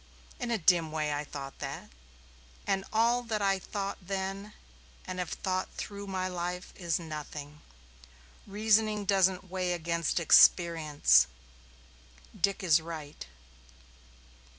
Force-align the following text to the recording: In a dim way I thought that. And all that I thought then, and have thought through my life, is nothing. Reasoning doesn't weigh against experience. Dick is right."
In 0.39 0.49
a 0.49 0.57
dim 0.57 0.91
way 0.91 1.13
I 1.13 1.23
thought 1.23 1.59
that. 1.59 1.91
And 2.65 2.83
all 2.91 3.21
that 3.21 3.39
I 3.39 3.59
thought 3.59 3.99
then, 4.01 4.53
and 5.05 5.19
have 5.19 5.29
thought 5.29 5.69
through 5.77 6.07
my 6.07 6.27
life, 6.27 6.73
is 6.75 6.97
nothing. 6.97 7.61
Reasoning 8.47 9.05
doesn't 9.05 9.51
weigh 9.51 9.73
against 9.73 10.19
experience. 10.19 11.27
Dick 12.41 12.63
is 12.63 12.81
right." 12.81 13.27